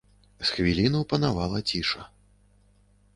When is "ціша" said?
1.73-2.07